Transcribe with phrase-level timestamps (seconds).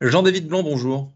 [0.00, 1.12] Jean-David Blanc, bonjour.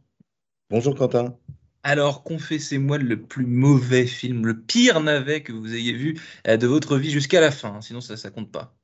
[0.68, 1.36] Bonjour Quentin.
[1.84, 6.66] Alors, confessez-moi le plus mauvais film, le pire navet que vous ayez vu euh, de
[6.66, 8.74] votre vie jusqu'à la fin, sinon ça ne compte pas.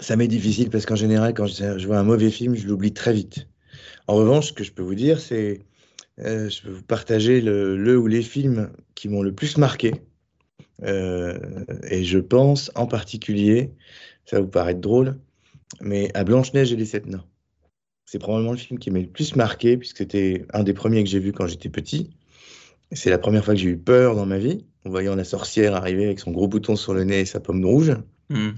[0.00, 3.14] Ça m'est difficile parce qu'en général, quand je vois un mauvais film, je l'oublie très
[3.14, 3.48] vite.
[4.08, 5.60] En revanche, ce que je peux vous dire, c'est
[6.20, 9.94] euh, je peux vous partager le, ou les films qui m'ont le plus marqué.
[10.82, 11.38] Euh,
[11.88, 13.72] et je pense en particulier,
[14.26, 15.18] ça va vous paraître drôle,
[15.80, 17.24] mais à Blanche-Neige et les Sept Nains.
[18.06, 21.10] C'est probablement le film qui m'a le plus marqué, puisque c'était un des premiers que
[21.10, 22.10] j'ai vu quand j'étais petit.
[22.92, 25.74] C'est la première fois que j'ai eu peur dans ma vie, en voyant la sorcière
[25.74, 27.96] arriver avec son gros bouton sur le nez et sa pomme rouge.
[28.28, 28.50] Hmm.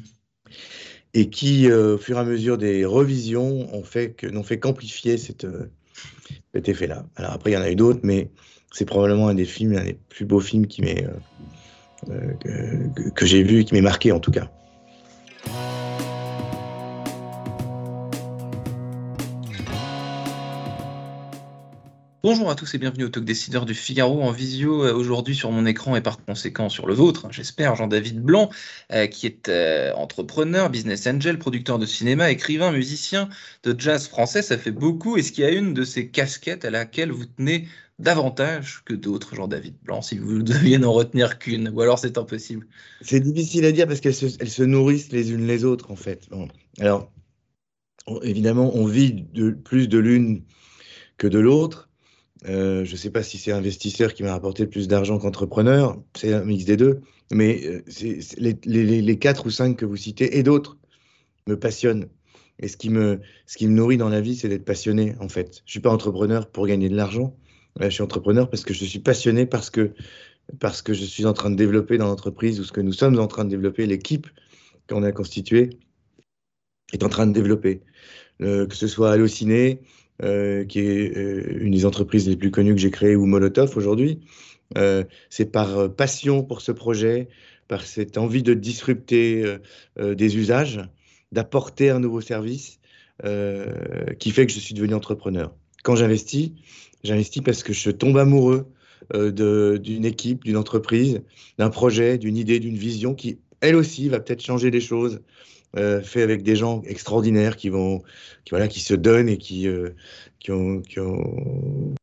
[1.14, 3.82] Et qui, euh, au fur et à mesure des revisions, n'ont
[4.42, 5.70] fait qu'amplifier euh,
[6.54, 7.06] cet effet-là.
[7.16, 8.30] Alors après, il y en a eu d'autres, mais
[8.72, 11.06] c'est probablement un des films, un des plus beaux films qui m'est,
[12.10, 14.50] euh, que, que j'ai vu et qui m'est marqué en tout cas.
[22.28, 25.52] Bonjour à tous et bienvenue au Talk Décideur du Figaro en visio euh, aujourd'hui sur
[25.52, 28.50] mon écran et par conséquent sur le vôtre, hein, j'espère, Jean-David Blanc,
[28.92, 33.28] euh, qui est euh, entrepreneur, business angel, producteur de cinéma, écrivain, musicien
[33.62, 34.42] de jazz français.
[34.42, 35.16] Ça fait beaucoup.
[35.16, 37.68] Est-ce qu'il y a une de ces casquettes à laquelle vous tenez
[38.00, 42.66] davantage que d'autres, Jean-David Blanc, si vous deviez n'en retenir qu'une, ou alors c'est impossible?
[43.02, 46.28] C'est difficile à dire parce qu'elles se, nourrissent les unes les autres, en fait.
[46.80, 47.12] Alors,
[48.22, 50.42] évidemment, on vit de, plus de l'une
[51.18, 51.86] que de l'autre.
[52.48, 56.32] Euh, je ne sais pas si c'est investisseur qui m'a rapporté plus d'argent qu'entrepreneur, c'est
[56.32, 57.00] un mix des deux,
[57.32, 57.82] mais euh,
[58.64, 60.78] les, quatre ou cinq que vous citez et d'autres
[61.48, 62.08] me passionnent.
[62.58, 65.56] Et ce qui me, ce nourrit dans la vie, c'est d'être passionné, en fait.
[65.56, 67.36] Je ne suis pas entrepreneur pour gagner de l'argent,
[67.80, 69.92] je suis entrepreneur parce que je suis passionné, parce que,
[70.62, 73.44] je suis en train de développer dans l'entreprise ou ce que nous sommes en train
[73.44, 74.28] de développer, l'équipe
[74.88, 75.70] qu'on a constituée
[76.92, 77.82] est en train de développer.
[78.38, 79.80] que ce soit Allociné,
[80.22, 83.76] euh, qui est euh, une des entreprises les plus connues que j'ai créées, ou Molotov
[83.76, 84.20] aujourd'hui.
[84.78, 87.28] Euh, c'est par passion pour ce projet,
[87.68, 89.44] par cette envie de disrupter
[89.98, 90.80] des usages,
[91.32, 92.78] d'apporter un nouveau service,
[93.22, 95.52] qui fait que je suis devenu entrepreneur.
[95.82, 96.52] Quand j'investis,
[97.02, 98.66] j'investis parce que je tombe amoureux
[99.12, 101.22] d'une équipe, d'une entreprise,
[101.58, 105.20] d'un projet, d'une idée, d'une vision qui, elle aussi, va peut-être changer les choses,
[105.76, 108.00] euh, fait avec des gens extraordinaires qui vont,
[108.44, 109.90] qui, voilà, qui se donnent et qui, euh,
[110.38, 111.94] qui, ont, qui, ont,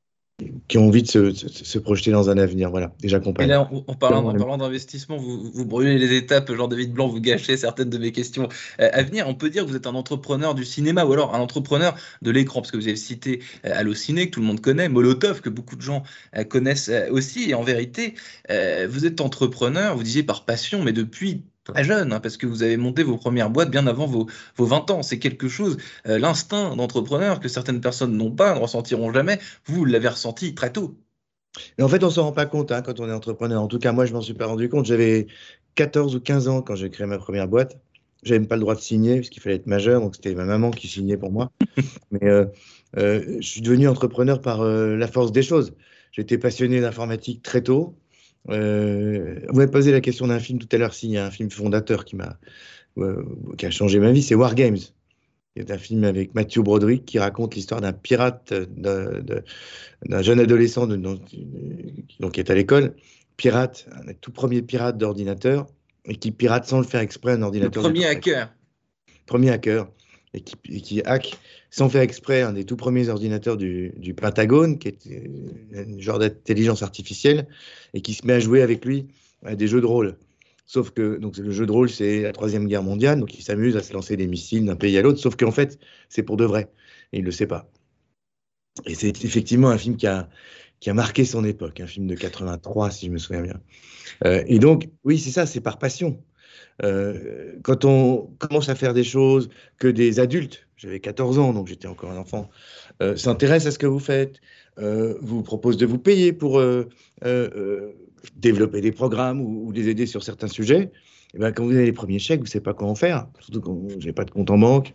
[0.68, 2.70] qui ont envie de se, se, projeter dans un avenir.
[2.70, 3.46] Voilà, et j'accompagne.
[3.46, 7.20] Et là, en, parlant, en parlant d'investissement, vous, vous, brûlez les étapes, Jean-David Blanc, vous
[7.20, 8.48] gâchez certaines de mes questions
[8.80, 9.28] euh, à venir.
[9.28, 12.32] On peut dire que vous êtes un entrepreneur du cinéma ou alors un entrepreneur de
[12.32, 15.50] l'écran, parce que vous avez cité euh, Allociné, que tout le monde connaît, Molotov, que
[15.50, 16.04] beaucoup de gens
[16.50, 17.50] connaissent aussi.
[17.50, 18.16] Et en vérité,
[18.50, 22.64] vous êtes entrepreneur, vous disiez par passion, mais depuis très jeune, hein, parce que vous
[22.64, 25.04] avez monté vos premières boîtes bien avant vos, vos 20 ans.
[25.04, 29.40] C'est quelque chose, euh, l'instinct d'entrepreneur que certaines personnes n'ont pas, ne ressentiront jamais.
[29.66, 30.98] Vous l'avez ressenti très tôt.
[31.78, 33.62] Mais en fait, on ne s'en rend pas compte hein, quand on est entrepreneur.
[33.62, 34.86] En tout cas, moi, je m'en suis pas rendu compte.
[34.86, 35.28] J'avais
[35.76, 37.78] 14 ou 15 ans quand j'ai créé ma première boîte.
[38.24, 40.46] J'avais même pas le droit de signer parce qu'il fallait être majeur, donc c'était ma
[40.46, 41.52] maman qui signait pour moi.
[42.12, 42.46] Mais euh,
[42.98, 45.74] euh, je suis devenu entrepreneur par la force des choses.
[46.12, 47.96] J'étais passionné d'informatique très tôt.
[48.50, 51.32] Euh, vous m'avez posé la question d'un film tout à l'heure, s'il y a un
[51.32, 52.38] film fondateur qui m'a
[52.98, 53.24] euh,
[53.58, 54.78] qui a changé ma vie, c'est War Games.
[55.56, 61.26] C'est un film avec Matthew Broderick qui raconte l'histoire d'un pirate, d'un jeune adolescent donc,
[61.26, 62.96] qui est à l'école,
[63.38, 65.68] pirate, un tout premier pirate d'ordinateur,
[66.06, 67.84] et qui pirate sans le faire exprès un ordinateur.
[67.84, 68.52] Le premier hacker.
[69.28, 69.88] Premier hacker
[70.34, 71.38] et qui, hack
[71.70, 75.08] sans faire exprès un des tout premiers ordinateurs du, Pentagone, qui est
[75.76, 77.48] euh, un genre d'intelligence artificielle,
[77.94, 79.08] et qui se met à jouer avec lui
[79.46, 80.18] à des jeux de rôle.
[80.66, 83.76] Sauf que donc, le jeu de rôle, c'est la Troisième Guerre mondiale, donc il s'amuse
[83.76, 85.78] à se lancer des missiles d'un pays à l'autre, sauf qu'en fait,
[86.10, 86.72] c'est pour de vrai,
[87.12, 87.70] et il ne le sait pas.
[88.86, 90.30] Et c'est effectivement un film qui a,
[90.80, 93.62] qui a marqué son époque, un film de 83, si je me souviens bien.
[94.26, 96.24] Euh, et donc, oui, c'est ça, c'est par passion.
[96.84, 101.68] Euh, quand on commence à faire des choses que des adultes, j'avais 14 ans, donc
[101.68, 102.50] j'étais encore un enfant,
[103.02, 104.42] euh, s'intéressent à ce que vous faites,
[104.80, 106.62] euh, vous proposent de vous payer pour
[108.38, 110.92] développer des programmes ou, les aider sur certains sujets,
[111.36, 113.62] et ben, quand vous avez les premiers chèques, vous ne savez pas comment faire, surtout
[113.62, 114.94] quand vous pas de compte en banque.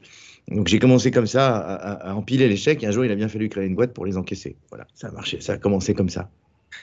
[0.48, 3.16] Donc j'ai commencé comme ça à, à empiler les chèques et un jour il a
[3.16, 4.56] bien fallu créer une boîte pour les encaisser.
[4.70, 6.30] Voilà, ça a marché, ça a commencé comme ça.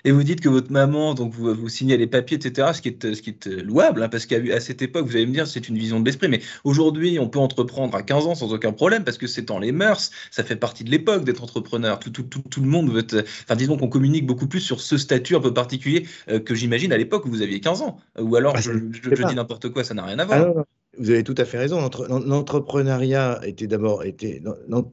[0.04, 2.90] Et vous dites que votre maman, donc vous, vous signez les papiers, etc., ce qui
[2.90, 5.68] est, ce qui est louable, hein, parce qu'à cette époque, vous allez me dire, c'est
[5.70, 9.04] une vision de l'esprit, mais aujourd'hui, on peut entreprendre à 15 ans sans aucun problème,
[9.04, 12.00] parce que c'est dans les mœurs, ça fait partie de l'époque d'être entrepreneur.
[12.00, 14.82] Tout, tout, tout, tout, le monde veut être, enfin, disons qu'on communique beaucoup plus sur
[14.82, 17.98] ce statut un peu particulier euh, que j'imagine à l'époque où vous aviez 15 ans.
[18.20, 20.54] Ou alors, ah, je, je, dis n'importe quoi, ça n'a rien à voir.
[20.58, 20.64] Ah
[20.98, 21.90] vous avez tout à fait raison.
[22.10, 24.04] L'entrepreneuriat était d'abord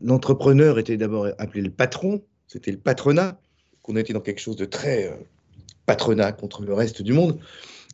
[0.02, 2.22] l'entrepreneur était d'abord appelé le patron.
[2.46, 3.38] C'était le patronat.
[3.82, 5.16] Qu'on était dans quelque chose de très euh,
[5.86, 7.38] patronat contre le reste du monde.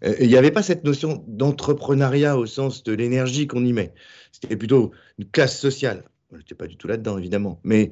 [0.05, 3.93] Euh, il n'y avait pas cette notion d'entrepreneuriat au sens de l'énergie qu'on y met.
[4.32, 6.05] C'était plutôt une classe sociale.
[6.32, 7.58] Je n'étais pas du tout là-dedans, évidemment.
[7.64, 7.90] Mais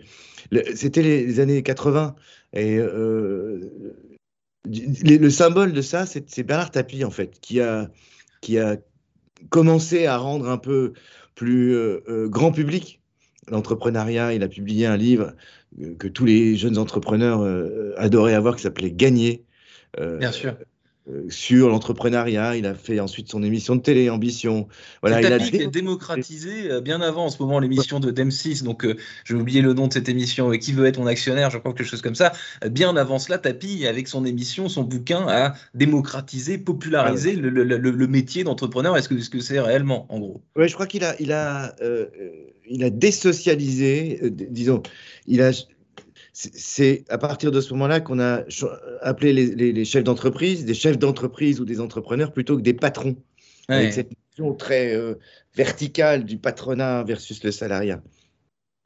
[0.74, 2.14] c'était les années 80.
[2.52, 3.70] Et euh,
[4.66, 7.88] le symbole de ça, c'est Bernard Tapie, en fait, qui a,
[9.48, 10.92] commencé à rendre un peu
[11.34, 11.74] plus
[12.28, 13.00] grand public
[13.50, 14.34] l'entrepreneuriat.
[14.34, 15.34] Il a publié un livre
[15.98, 17.42] que tous les jeunes entrepreneurs
[17.96, 19.44] adoraient avoir, qui s'appelait Gagner.
[19.98, 20.56] Bien sûr.
[21.08, 22.56] Euh, sur l'entrepreneuriat.
[22.56, 24.66] Il a fait ensuite son émission de télé, Ambition.
[25.02, 25.32] Voilà, il
[25.62, 28.64] a démocratisé euh, bien avant en ce moment l'émission de Dem6.
[28.64, 30.50] Donc, euh, j'ai oublié le nom de cette émission.
[30.50, 32.32] Qui veut être mon actionnaire Je crois quelque chose comme ça.
[32.68, 38.42] Bien avant cela, Tapi, avec son émission, son bouquin, a démocratisé, popularisé ah le, métier
[38.42, 38.96] d'entrepreneur.
[38.96, 40.42] Est-ce que c'est -ce c'est réellement, en gros?
[40.56, 41.76] Oui, je crois qu'il a, il a,
[42.68, 44.82] il a désocialisé, disons,
[45.28, 45.52] il a
[46.36, 48.42] c'est à partir de ce moment-là qu'on a
[49.00, 53.16] appelé les, chefs d'entreprise des chefs d'entreprise ou des entrepreneurs plutôt que des patrons.
[53.68, 55.14] Avec cette notion très euh,
[55.56, 58.00] verticale du patronat versus le salariat.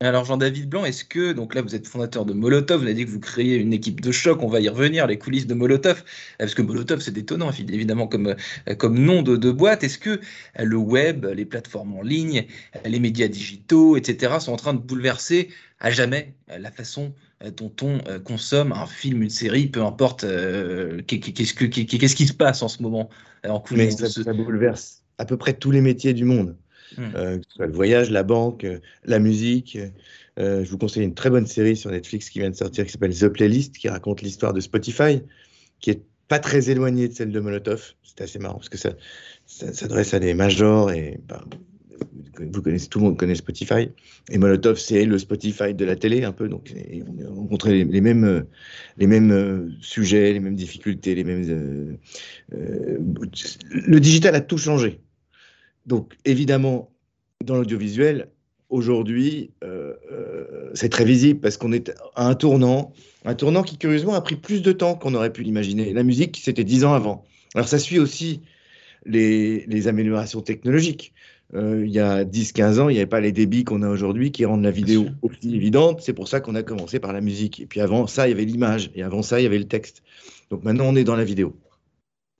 [0.03, 3.05] Alors Jean-David Blanc, est-ce que, donc là vous êtes fondateur de Molotov, vous avez dit
[3.05, 6.05] que vous créez une équipe de choc, on va y revenir, les coulisses de Molotov,
[6.39, 8.35] parce que Molotov c'est étonnant évidemment comme,
[8.79, 10.21] comme nom de, de boîte, est-ce que
[10.59, 12.47] le web, les plateformes en ligne,
[12.87, 14.37] les médias digitaux, etc.
[14.41, 15.51] sont en train de bouleverser
[15.81, 20.25] à jamais la façon euh, dont on euh, consomme un film, une série, peu importe
[20.25, 23.09] euh, qu'est-ce, qui se passe en ce moment
[23.49, 26.57] en Mais ça, bouleverse à peu près tous les métiers du monde.
[26.97, 27.13] Hmm.
[27.13, 28.67] que ce soit le voyage, la banque,
[29.05, 29.79] la musique.
[30.37, 33.17] je vous conseille une très bonne série sur Netflix qui vient de sortir qui s'appelle
[33.17, 35.23] The Playlist, qui raconte l'histoire de Spotify,
[35.79, 37.95] qui est pas très éloignée de celle de Molotov.
[38.03, 38.93] C'est assez marrant parce que ça,
[39.47, 41.45] s'adresse à des majors et bah,
[42.39, 43.91] vous connaissez, tout le monde connaît Spotify.
[44.31, 46.49] Et Molotov, c'est le Spotify de la télé, un peu.
[46.49, 48.47] Donc, on a rencontré les, mêmes,
[48.97, 51.45] les mêmes euh, sujets, les mêmes difficultés, les mêmes.
[51.49, 51.97] Euh,
[52.55, 52.99] euh,
[53.73, 55.01] le digital a tout changé.
[55.87, 56.91] Donc, évidemment,
[57.45, 58.29] dans l'audiovisuel,
[58.69, 59.51] aujourd'hui,
[60.75, 62.93] c'est très visible parce qu'on est à un tournant,
[63.25, 65.93] un tournant qui, curieusement, a pris plus de temps qu'on aurait pu l'imaginer.
[65.93, 67.25] La musique, c'était dix ans avant.
[67.55, 68.43] Alors, ça suit aussi
[69.07, 71.13] les, les améliorations technologiques.
[71.55, 74.31] Euh, il y a 10-15 ans, il n'y avait pas les débits qu'on a aujourd'hui
[74.31, 76.01] qui rendent la vidéo aussi évidente.
[76.01, 77.61] C'est pour ça qu'on a commencé par la musique.
[77.61, 78.91] Et puis avant ça, il y avait l'image.
[78.95, 80.03] Et avant ça, il y avait le texte.
[80.51, 81.57] Donc maintenant, on est dans la vidéo.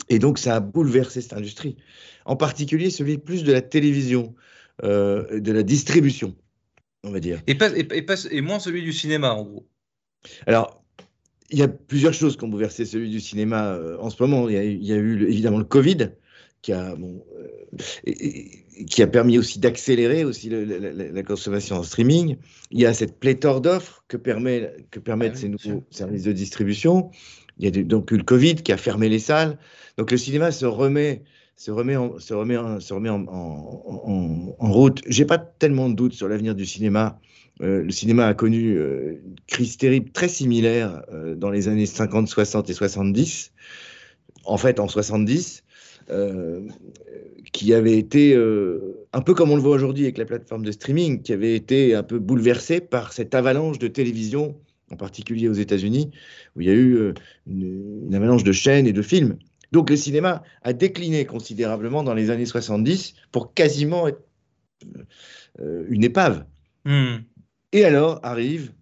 [0.09, 1.77] Et donc, ça a bouleversé cette industrie.
[2.25, 4.35] En particulier, celui plus de la télévision,
[4.83, 6.35] euh, de la distribution,
[7.05, 7.41] on va dire.
[7.47, 9.67] Et, pas, et, moins celui du cinéma, en gros.
[10.47, 10.83] Alors,
[11.51, 14.49] il y a plusieurs choses qui ont bouleversé celui du cinéma euh, en ce moment.
[14.49, 16.11] Il y a, eu évidemment le Covid
[16.63, 17.25] qui a, bon,
[18.87, 22.37] qui a permis aussi d'accélérer aussi la, consommation en streaming.
[22.71, 26.33] Il y a cette pléthore d'offres que, permet, que permettent ah ces nouveaux services de
[26.33, 27.11] distribution.
[27.59, 29.59] Il y a donc eu le Covid qui a fermé les salles.
[29.97, 31.23] Donc le cinéma se remet,
[31.57, 35.01] se remet, en, se remet, se remet en, en, en route.
[35.07, 37.19] J'ai pas tellement de doutes sur l'avenir du cinéma.
[37.63, 41.87] Euh, le cinéma a connu euh, une crise terrible très similaire euh, dans les années
[41.87, 43.53] 50, 60 et 70.
[44.45, 45.63] En fait, en 70,
[46.11, 46.67] euh,
[47.53, 50.71] qui avait été euh, un peu comme on le voit aujourd'hui avec la plateforme de
[50.71, 54.57] streaming, qui avait été un peu bouleversé par cette avalanche de télévision,
[54.91, 56.11] en particulier aux États-Unis,
[56.55, 57.15] où il y a eu euh,
[57.47, 59.37] une, avalanche de chaînes et de films.
[59.73, 64.23] Donc le cinéma a décliné considérablement dans les années 70 pour quasiment être
[65.89, 66.45] une épave.
[66.85, 67.19] Hmm.
[67.73, 68.73] Et alors arrive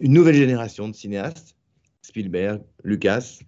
[0.00, 1.54] une nouvelle génération de cinéastes,
[2.02, 3.40] Spielberg, Lucas,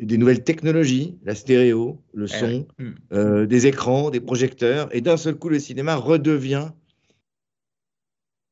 [0.00, 2.90] des nouvelles technologies, la stéréo, le eh son, hmm.
[3.12, 6.70] euh, des écrans, des projecteurs, et d'un seul coup, le cinéma redevient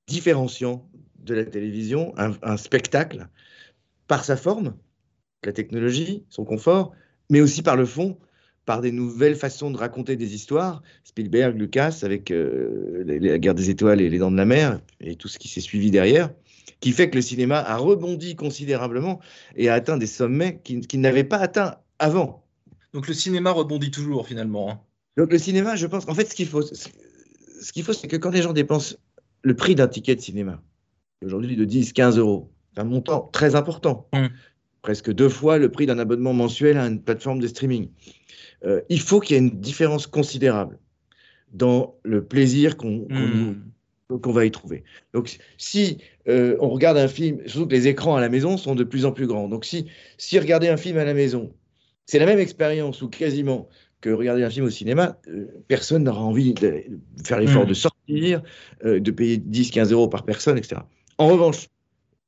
[0.07, 0.89] différenciant
[1.19, 3.29] de la télévision, un, spectacle,
[4.07, 4.75] par sa forme,
[5.45, 6.93] la technologie, son confort,
[7.29, 8.19] mais aussi par le fond,
[8.65, 10.83] par des nouvelles façons de raconter des histoires.
[11.05, 15.17] Spielberg, Lucas, avec euh, la guerre des étoiles et les dents de la mer, et
[15.17, 16.31] tout ce qui s'est suivi derrière
[16.81, 19.21] qui fait que le cinéma a rebondi considérablement
[19.57, 22.45] et a atteint des sommets qu'il n'avait pas atteints avant.
[22.93, 24.71] Donc le cinéma rebondit toujours finalement.
[24.71, 24.81] Hein.
[25.17, 28.17] Donc le cinéma, je pense, en fait, ce qu'il faut, ce qu'il faut, c'est que
[28.17, 28.97] quand les gens dépensent
[29.43, 30.63] le prix d'un ticket de cinéma,
[31.25, 34.27] aujourd'hui de 10, 15 euros, c'est un montant très important, mmh.
[34.83, 37.91] presque deux fois le prix d'un abonnement mensuel à une plateforme de streaming.
[38.65, 40.79] Euh, il faut qu'il y ait une différence considérable
[41.53, 43.63] dans le plaisir qu'on mmh
[44.17, 44.85] qu'on va y trouver.
[45.13, 45.99] Donc, si
[46.29, 49.05] euh, on regarde un film, surtout que les écrans à la maison sont de plus
[49.05, 49.49] en plus grands.
[49.49, 49.87] Donc, si,
[50.17, 51.53] si regarder un film à la maison,
[52.07, 53.69] c'est la même expérience ou quasiment
[54.01, 56.85] que regarder un film au cinéma, euh, personne n'aura envie de
[57.25, 57.69] faire l'effort Hmm.
[57.69, 58.43] de sortir,
[58.85, 60.81] euh, de payer 10-15 euros par personne, etc.
[61.19, 61.69] En revanche,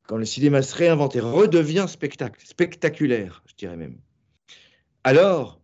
[0.07, 3.97] quand le cinéma se réinvente et redevient spectacle, spectaculaire, je dirais même,
[5.05, 5.61] alors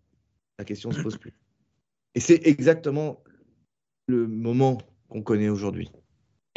[0.58, 1.34] la question ne se pose plus.
[2.14, 3.22] Et c'est exactement
[4.06, 5.90] le moment qu'on connaît aujourd'hui.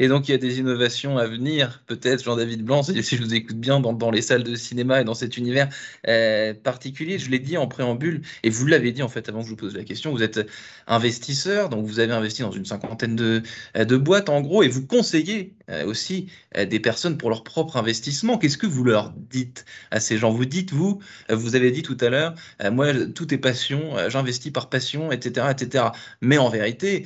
[0.02, 3.34] Et donc, il y a des innovations à venir, peut-être, Jean-David Blanc, si je vous
[3.34, 5.68] écoute bien, dans, les salles de cinéma et dans cet univers
[6.08, 7.20] euh, particulier.
[7.20, 9.58] Je l'ai dit en préambule, et vous l'avez dit en fait avant que je vous
[9.58, 10.48] pose la question, vous êtes
[10.88, 13.44] investisseur, donc vous avez investi dans une cinquantaine de,
[13.76, 16.28] euh, boîtes en gros, et vous conseillez euh, aussi
[16.58, 18.38] des personnes pour leur propre investissement.
[18.38, 20.32] Qu'est-ce que vous leur dites à ces gens?
[20.32, 22.34] Vous dites, vous, vous avez dit tout à l'heure,
[22.72, 25.86] moi, tout est passion, j'investis par passion, etc., etc.
[26.22, 27.06] Mais en vérité,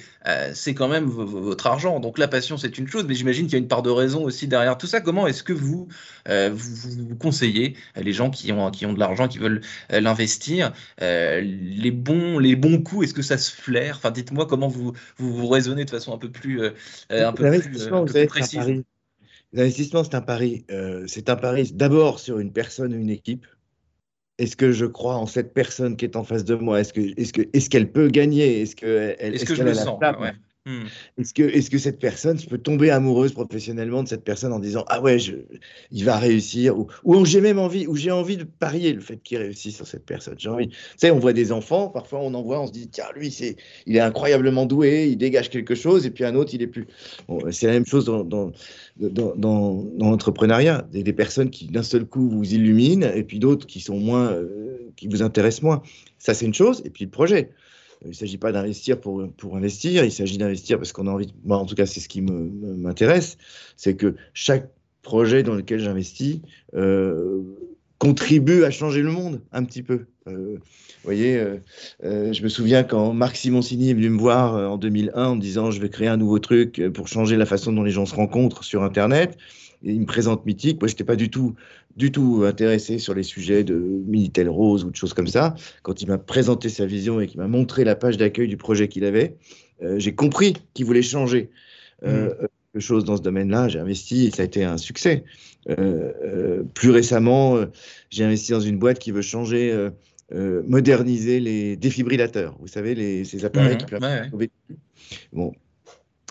[0.54, 2.00] c'est quand même votre argent.
[2.00, 4.24] Donc la passion, c'est une chose, mais j'imagine qu'il y a une part de raison
[4.24, 5.02] aussi derrière tout ça.
[5.02, 5.88] Comment est-ce que vous,
[6.28, 9.62] euh, vous, conseillez euh, les gens qui ont, qui ont de l'argent, qui veulent
[9.92, 13.96] euh, l'investir, euh, les bons, les bons coups, est-ce que ça se flaire?
[13.98, 16.72] Enfin, dites-moi comment vous, vous, vous raisonnez de façon un peu plus, euh,
[17.10, 18.84] un peu plus, un peu plus précise.
[19.54, 20.66] L'investissement, c'est un pari.
[21.08, 23.46] C'est un pari d'abord sur une personne ou une équipe.
[24.40, 26.82] Est-ce que je crois en cette personne qui est en face de moi?
[26.82, 28.62] Est-ce que, est-ce que, est-ce qu'elle peut gagner?
[28.62, 30.00] Est-ce que, elle, Est-ce que je le sens?
[30.20, 30.34] ouais.
[30.66, 30.84] Hmm.
[31.18, 35.02] Est-ce que, cette personne, je peux tomber amoureuse professionnellement de cette personne en disant ah
[35.02, 35.18] ouais,
[35.92, 39.40] il va réussir ou, j'ai même envie ou j'ai envie de parier le fait qu'il
[39.40, 40.36] réussisse sur cette personne.
[40.38, 40.70] J'ai envie.
[40.70, 43.28] Tu sais, on voit des enfants, parfois on en voit, on se dit tiens lui
[43.88, 46.88] il est incroyablement doué, il dégage quelque chose et puis un autre il est plus.
[47.52, 48.54] C'est la même chose dans
[49.98, 50.88] l'entrepreneuriat.
[50.94, 54.32] Des, des personnes qui d'un seul coup vous illuminent et puis d'autres qui sont moins,
[54.32, 55.82] euh, qui vous intéressent moins.
[56.20, 57.52] Ça c'est une chose et puis le projet.
[58.04, 61.34] Il ne s'agit pas d'investir pour, pour investir, il s'agit d'investir parce qu'on a envie,
[61.44, 63.38] moi en tout cas c'est ce qui m'intéresse,
[63.78, 64.70] c'est que chaque
[65.02, 66.42] projet dans lequel j'investis
[66.74, 67.42] euh,
[68.04, 70.08] contribue à changer le monde un petit peu.
[70.28, 71.56] Euh, vous voyez, euh,
[72.04, 75.42] euh, je me souviens quand Marc Simoncini est venu me voir en 2001 en me
[75.42, 78.14] disant je vais créer un nouveau truc pour changer la façon dont les gens se
[78.14, 79.38] rencontrent sur Internet.
[79.86, 80.82] Et il me présente Mythique.
[80.82, 81.56] Moi, je n'étais pas du tout,
[81.96, 86.02] du tout intéressé sur les sujets de Minitel Rose ou de choses comme ça quand
[86.02, 89.06] il m'a présenté sa vision et qu'il m'a montré la page d'accueil du projet qu'il
[89.06, 89.38] avait,
[89.96, 91.52] j'ai compris qu'il voulait changer
[92.04, 92.48] Mm.
[92.74, 93.70] Quelque chose dans ce domaine-là.
[93.70, 95.24] J'ai investi et ça a été un succès.
[95.70, 97.68] Euh, euh, plus récemment, euh,
[98.10, 99.90] j'ai investi dans une boîte qui veut changer,
[100.68, 102.58] moderniser les défibrillateurs.
[102.60, 103.78] Vous savez, les, ces appareils Mhm.
[103.78, 104.76] qui permettent Ouais, de.
[105.32, 105.52] Bon.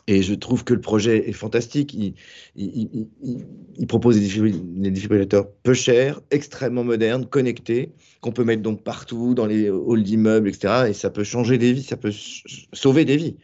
[0.09, 1.95] Et je trouve que le projet est fantastique.
[1.95, 2.15] Il,
[2.57, 3.47] il- il- il-
[3.79, 8.83] il propose des défibrill- des défibrillateurs peu chers, extrêmement modernes, connectés, qu'on peut mettre donc
[8.83, 10.89] partout, dans les halls d'immeubles, etc.
[10.89, 12.11] Et ça peut changer des vies, ça peut
[12.73, 13.37] sauver des vies.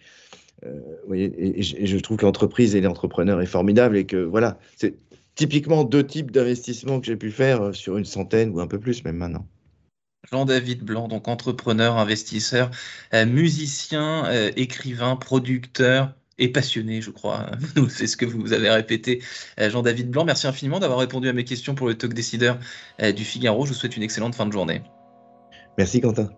[0.64, 4.94] Euh, et, et je- trouve que l'entreprise et l'entrepreneur est formidable et que voilà, c'est
[5.34, 8.80] typiquement deux types d'investissements que j'ai pu faire euh, sur une centaine ou un peu
[8.80, 9.46] plus même maintenant.
[10.32, 12.70] Jean-David Blanc, donc entrepreneur, investisseur,
[13.14, 17.46] euh, musicien, écrivain, producteur et passionné, je crois.
[17.88, 19.22] C'est ce que vous avez répété,
[19.58, 20.24] Jean-David Blanc.
[20.24, 22.58] Merci infiniment d'avoir répondu à mes questions pour le talk décideur
[23.00, 23.64] du Figaro.
[23.64, 24.82] Je vous souhaite une excellente fin de journée.
[25.78, 26.30] Merci Quentin.